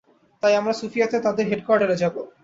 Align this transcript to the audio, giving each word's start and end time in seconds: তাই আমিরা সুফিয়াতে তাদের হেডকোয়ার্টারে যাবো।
তাই 0.43 0.53
আমিরা 0.55 0.75
সুফিয়াতে 0.79 1.17
তাদের 1.25 1.45
হেডকোয়ার্টারে 1.51 1.95
যাবো। 2.03 2.21